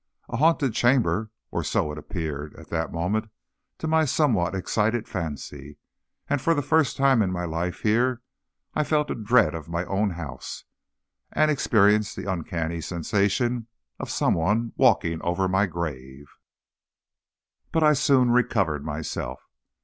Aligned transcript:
A 0.29 0.37
haunted 0.37 0.73
chamber! 0.73 1.29
or 1.51 1.63
so 1.63 1.91
it 1.91 1.97
appeared 1.99 2.55
at 2.55 2.69
that 2.69 2.91
moment 2.91 3.29
to 3.77 3.85
my 3.85 4.03
somewhat 4.03 4.55
excited 4.55 5.07
fancy, 5.07 5.77
and 6.27 6.41
for 6.41 6.55
the 6.55 6.63
first 6.63 6.97
time 6.97 7.21
in 7.21 7.31
my 7.31 7.45
life, 7.45 7.81
here, 7.81 8.23
I 8.73 8.83
felt 8.83 9.11
a 9.11 9.13
dread 9.13 9.53
of 9.53 9.69
my 9.69 9.85
own 9.85 10.09
house, 10.09 10.63
and 11.31 11.51
experienced 11.51 12.15
the 12.15 12.25
uncanny 12.25 12.81
sensation 12.81 13.67
of 13.99 14.09
some 14.09 14.33
one 14.33 14.73
walking 14.75 15.21
over 15.21 15.47
my 15.47 15.67
grave. 15.67 16.25
But 17.71 17.83
I 17.83 17.93
soon 17.93 18.31
recovered 18.31 18.83
myself. 18.83 19.47